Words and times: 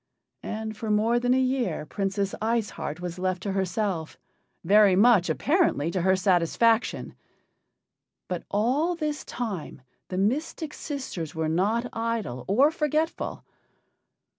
And 0.41 0.75
for 0.75 0.89
more 0.89 1.19
than 1.19 1.35
a 1.35 1.39
year 1.39 1.85
Princess 1.85 2.33
Ice 2.41 2.71
Heart 2.71 3.01
was 3.01 3.19
left 3.19 3.43
to 3.43 3.51
herself 3.51 4.17
very 4.63 4.95
much, 4.95 5.29
apparently, 5.29 5.91
to 5.91 6.01
her 6.01 6.15
satisfaction. 6.15 7.13
But 8.27 8.41
all 8.49 8.95
this 8.95 9.23
time 9.23 9.83
the 10.07 10.17
mystic 10.17 10.73
sisters 10.73 11.35
were 11.35 11.49
not 11.49 11.85
idle 11.93 12.45
or 12.47 12.71
forgetful. 12.71 13.43